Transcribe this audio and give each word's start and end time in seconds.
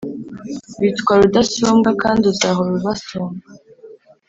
witwa 0.79 1.13
rudasumbwa 1.19 1.89
kandi 2.01 2.23
uzahora 2.31 2.71
ubasumba 2.79 3.45